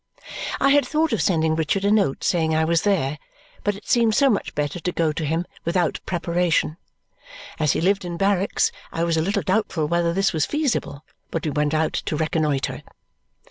I 0.59 0.69
had 0.69 0.83
thought 0.83 1.13
of 1.13 1.21
sending 1.21 1.55
Richard 1.55 1.85
a 1.85 1.91
note 1.91 2.23
saying 2.23 2.55
I 2.55 2.65
was 2.65 2.81
there, 2.81 3.19
but 3.63 3.75
it 3.75 3.87
seemed 3.87 4.15
so 4.15 4.31
much 4.31 4.55
better 4.55 4.79
to 4.79 4.91
go 4.91 5.11
to 5.11 5.23
him 5.23 5.45
without 5.63 5.99
preparation. 6.07 6.77
As 7.59 7.73
he 7.73 7.81
lived 7.81 8.03
in 8.03 8.17
barracks 8.17 8.71
I 8.91 9.03
was 9.03 9.15
a 9.15 9.21
little 9.21 9.43
doubtful 9.43 9.87
whether 9.87 10.11
this 10.11 10.33
was 10.33 10.47
feasible, 10.47 11.05
but 11.29 11.45
we 11.45 11.51
went 11.51 11.75
out 11.75 11.93
to 11.93 12.15
reconnoitre. 12.15 12.81